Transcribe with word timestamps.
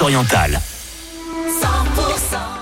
orientales. 0.00 0.60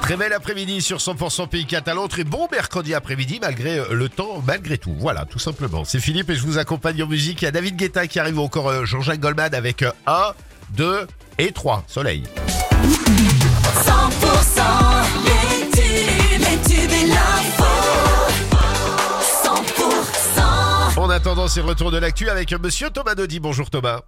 Très 0.02 0.17
bel 0.17 0.32
après-midi 0.32 0.80
sur 0.80 0.98
100% 0.98 1.48
Pays 1.48 1.66
Catalan. 1.66 2.08
Très 2.08 2.24
bon 2.24 2.48
mercredi 2.51 2.94
après-midi 2.94 3.39
malgré 3.40 3.78
euh, 3.78 3.93
le 3.93 4.08
temps, 4.08 4.43
malgré 4.46 4.79
tout. 4.79 4.95
Voilà, 4.98 5.24
tout 5.27 5.38
simplement. 5.38 5.85
C'est 5.85 6.01
Philippe 6.01 6.30
et 6.30 6.35
je 6.35 6.43
vous 6.43 6.59
accompagne 6.59 7.03
en 7.03 7.06
musique. 7.06 7.43
Il 7.43 7.45
y 7.45 7.49
a 7.49 7.51
David 7.51 7.77
Guetta 7.77 8.06
qui 8.06 8.19
arrive 8.19 8.38
encore 8.38 8.69
euh, 8.69 8.85
Jean-Jacques 8.85 9.21
Goldman 9.21 9.54
avec 9.54 9.85
1, 10.06 10.33
2 10.71 11.06
et 11.38 11.53
3. 11.53 11.85
Soleil. 11.87 12.25
100% 12.83 12.88
les 15.24 15.71
tubes, 15.71 16.40
les 16.40 16.58
tubes 16.74 16.90
et 16.90 17.06
l'info. 17.06 17.64
100% 20.96 20.98
En 20.98 21.10
attendant, 21.10 21.46
c'est 21.48 21.60
le 21.60 21.66
retour 21.66 21.90
de 21.90 21.98
l'actu 21.98 22.30
avec 22.30 22.52
euh, 22.52 22.58
monsieur 22.58 22.88
Thomas 22.90 23.14
Dodi. 23.14 23.38
Bonjour 23.38 23.68
Thomas. 23.70 24.00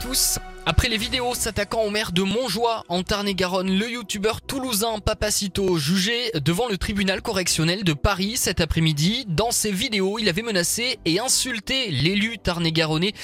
Tous. 0.00 0.38
Après 0.70 0.90
les 0.90 0.98
vidéos 0.98 1.34
s'attaquant 1.34 1.80
au 1.80 1.88
maire 1.88 2.12
de 2.12 2.20
Montjoie 2.20 2.84
en 2.90 3.02
Tarn-et-Garonne, 3.02 3.78
le 3.78 3.90
youtubeur 3.90 4.42
toulousain 4.42 4.98
Papacito 4.98 5.78
jugé 5.78 6.30
devant 6.44 6.68
le 6.68 6.76
tribunal 6.76 7.22
correctionnel 7.22 7.84
de 7.84 7.94
Paris 7.94 8.36
cet 8.36 8.60
après-midi. 8.60 9.24
Dans 9.28 9.50
ses 9.50 9.72
vidéos, 9.72 10.18
il 10.18 10.28
avait 10.28 10.42
menacé 10.42 10.98
et 11.06 11.20
insulté 11.20 11.90
l'élu 11.90 12.36
tarn-et-garonnais 12.36 13.14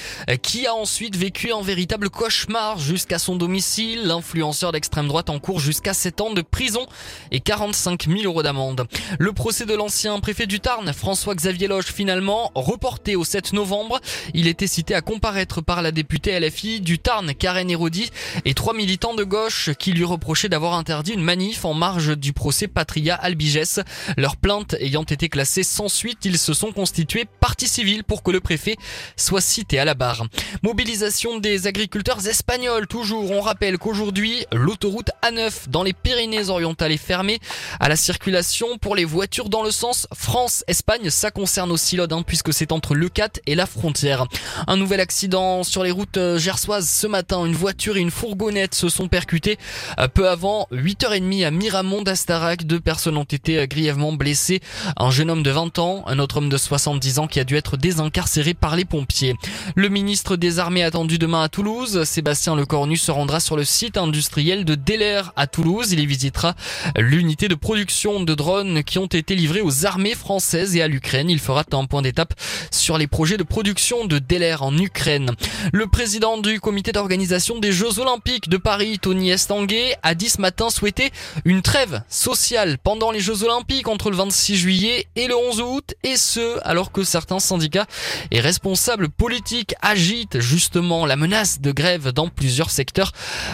qui 0.41 0.65
a 0.65 0.73
ensuite 0.73 1.15
vécu 1.17 1.51
un 1.51 1.61
véritable 1.61 2.09
cauchemar 2.09 2.79
jusqu'à 2.79 3.19
son 3.19 3.35
domicile. 3.35 4.07
L'influenceur 4.07 4.71
d'extrême 4.71 5.07
droite 5.07 5.29
en 5.29 5.37
cours 5.37 5.59
jusqu'à 5.59 5.93
7 5.93 6.21
ans 6.21 6.33
de 6.33 6.41
prison 6.41 6.87
et 7.29 7.41
45 7.41 8.07
000 8.07 8.23
euros 8.23 8.41
d'amende. 8.41 8.87
Le 9.19 9.33
procès 9.33 9.67
de 9.67 9.75
l'ancien 9.75 10.19
préfet 10.19 10.47
du 10.47 10.61
Tarn, 10.61 10.91
François-Xavier 10.91 11.67
Loge, 11.67 11.93
finalement 11.93 12.51
reporté 12.55 13.15
au 13.15 13.23
7 13.23 13.53
novembre. 13.53 14.01
Il 14.33 14.47
était 14.47 14.65
cité 14.65 14.95
à 14.95 15.01
comparaître 15.01 15.61
par 15.61 15.83
la 15.83 15.91
députée 15.91 16.39
LFI 16.39 16.81
du 16.81 16.97
Tarn, 16.97 17.34
Karen 17.35 17.69
Hérodi, 17.69 18.09
et 18.45 18.53
trois 18.53 18.73
militants 18.73 19.13
de 19.13 19.23
gauche 19.23 19.71
qui 19.77 19.91
lui 19.91 20.03
reprochaient 20.03 20.49
d'avoir 20.49 20.73
interdit 20.73 21.13
une 21.13 21.23
manif 21.23 21.65
en 21.65 21.73
marge 21.73 22.17
du 22.17 22.33
procès 22.33 22.67
Patria 22.67 23.15
Albigès. 23.15 23.79
Leurs 24.17 24.37
plaintes 24.37 24.75
ayant 24.79 25.03
été 25.03 25.29
classées 25.29 25.63
sans 25.63 25.89
suite, 25.89 26.19
ils 26.25 26.37
se 26.37 26.53
sont 26.53 26.71
constitués 26.71 27.25
partie 27.39 27.67
civile 27.67 28.03
pour 28.03 28.23
que 28.23 28.31
le 28.31 28.39
préfet 28.39 28.77
soit 29.15 29.41
cité 29.41 29.79
à 29.79 29.85
la 29.85 29.93
barre. 29.93 30.25
Mobilisation 30.63 31.39
des 31.39 31.67
agriculteurs 31.67 32.27
espagnols 32.27 32.87
toujours. 32.87 33.31
On 33.31 33.41
rappelle 33.41 33.77
qu'aujourd'hui, 33.77 34.45
l'autoroute 34.51 35.11
A9 35.21 35.69
dans 35.69 35.83
les 35.83 35.93
Pyrénées-Orientales 35.93 36.91
est 36.91 36.97
fermée 36.97 37.39
à 37.79 37.89
la 37.89 37.95
circulation 37.95 38.77
pour 38.77 38.95
les 38.95 39.05
voitures 39.05 39.49
dans 39.49 39.63
le 39.63 39.71
sens 39.71 40.07
France-Espagne. 40.13 41.09
Ça 41.09 41.31
concerne 41.31 41.71
aussi 41.71 41.95
l'Aude, 41.95 42.13
hein, 42.13 42.23
puisque 42.25 42.53
c'est 42.53 42.71
entre 42.71 42.95
le 42.95 43.09
4 43.09 43.41
et 43.45 43.55
la 43.55 43.65
frontière. 43.65 44.25
Un 44.67 44.77
nouvel 44.77 44.99
accident 44.99 45.63
sur 45.63 45.83
les 45.83 45.91
routes 45.91 46.17
euh, 46.17 46.37
gersoises 46.37 46.89
ce 46.89 47.07
matin. 47.07 47.24
Une 47.31 47.53
voiture 47.53 47.97
et 47.97 48.01
une 48.01 48.11
fourgonnette 48.11 48.75
se 48.75 48.87
sont 48.87 49.07
percutées 49.07 49.57
euh, 49.99 50.07
peu 50.07 50.29
avant 50.29 50.67
8h30 50.71 51.45
à 51.45 51.51
Miramont 51.51 52.01
d'Astarac. 52.01 52.65
Deux 52.65 52.79
personnes 52.79 53.17
ont 53.17 53.23
été 53.23 53.57
euh, 53.57 53.65
grièvement 53.65 54.13
blessées. 54.13 54.61
Un 54.97 55.09
jeune 55.11 55.31
homme 55.31 55.41
de 55.41 55.49
20 55.49 55.79
ans, 55.79 56.03
un 56.07 56.19
autre 56.19 56.37
homme 56.37 56.49
de 56.49 56.57
70 56.57 57.19
ans 57.19 57.27
qui 57.27 57.39
a 57.39 57.43
dû 57.43 57.55
être 57.55 57.77
désincarcéré 57.77 58.53
par 58.53 58.75
les 58.75 58.85
pompiers. 58.85 59.35
Le 59.75 59.89
ministre 59.89 60.35
des 60.35 60.59
Armées 60.59 60.83
attendu 60.83 61.17
demain 61.17 61.41
à 61.41 61.49
Toulouse. 61.49 62.03
Sébastien 62.03 62.55
Lecornu 62.55 62.97
se 62.97 63.11
rendra 63.11 63.39
sur 63.39 63.57
le 63.57 63.63
site 63.63 63.97
industriel 63.97 64.63
de 64.63 64.75
Delair 64.75 65.33
à 65.35 65.47
Toulouse. 65.47 65.91
Il 65.91 65.99
y 65.99 66.05
visitera 66.05 66.55
l'unité 66.97 67.47
de 67.47 67.55
production 67.55 68.21
de 68.21 68.33
drones 68.35 68.83
qui 68.83 68.99
ont 68.99 69.05
été 69.07 69.35
livrés 69.35 69.61
aux 69.61 69.85
armées 69.85 70.15
françaises 70.15 70.75
et 70.75 70.81
à 70.81 70.87
l'Ukraine. 70.87 71.29
Il 71.29 71.39
fera 71.39 71.63
un 71.71 71.85
point 71.85 72.01
d'étape 72.01 72.33
sur 72.71 72.97
les 72.97 73.07
projets 73.07 73.37
de 73.37 73.43
production 73.43 74.05
de 74.05 74.19
Delair 74.19 74.63
en 74.63 74.77
Ukraine. 74.77 75.31
Le 75.73 75.87
président 75.87 76.37
du 76.37 76.59
comité 76.59 76.91
d'organisation 76.91 77.04
des 77.07 77.71
Jeux 77.71 77.99
Olympiques 77.99 78.49
de 78.49 78.57
Paris, 78.57 78.97
Tony 78.99 79.29
Estanguet, 79.29 79.95
a 80.01 80.15
dit 80.15 80.29
ce 80.29 80.41
matin 80.41 80.69
souhaiter 80.69 81.11
une 81.45 81.61
trêve 81.61 82.01
sociale 82.09 82.77
pendant 82.83 83.11
les 83.11 83.19
Jeux 83.19 83.43
Olympiques 83.43 83.87
entre 83.87 84.09
le 84.09 84.17
26 84.17 84.55
juillet 84.55 85.07
et 85.15 85.27
le 85.27 85.35
11 85.35 85.61
août, 85.61 85.93
et 86.03 86.17
ce, 86.17 86.59
alors 86.63 86.91
que 86.91 87.03
certains 87.03 87.39
syndicats 87.39 87.85
et 88.31 88.39
responsables 88.39 89.09
politiques 89.09 89.75
agitent 89.81 90.39
justement 90.39 91.05
la 91.05 91.15
menace 91.15 91.61
de 91.61 91.71
grève 91.71 92.11
dans 92.11 92.27
plusieurs 92.27 92.71
secteurs 92.71 93.11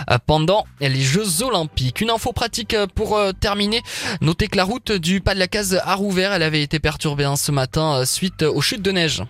euh, 0.09 0.17
pendant 0.25 0.65
les 0.79 1.01
Jeux 1.01 1.43
Olympiques. 1.43 2.01
Une 2.01 2.09
info 2.09 2.31
pratique 2.31 2.73
euh, 2.73 2.87
pour 2.87 3.17
euh, 3.17 3.31
terminer. 3.33 3.81
Notez 4.21 4.47
que 4.47 4.57
la 4.57 4.63
route 4.63 4.91
du 4.91 5.21
pas 5.21 5.33
de 5.33 5.39
la 5.39 5.47
case 5.47 5.79
à 5.83 5.95
Rouvert, 5.95 6.33
elle 6.33 6.43
avait 6.43 6.63
été 6.63 6.79
perturbée 6.79 7.25
hein, 7.25 7.35
ce 7.35 7.51
matin 7.51 8.05
suite 8.05 8.43
aux 8.43 8.61
chutes 8.61 8.81
de 8.81 8.91
neige. 8.91 9.23